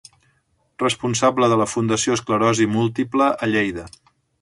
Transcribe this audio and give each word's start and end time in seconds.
Responsable 0.83 1.51
de 1.53 1.61
la 1.63 1.69
Fundació 1.73 2.17
Esclerosi 2.19 2.71
Múltiple 2.75 3.33
a 3.49 3.55
Lleida. 3.55 3.91